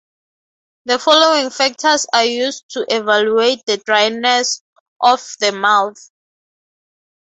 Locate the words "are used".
2.11-2.63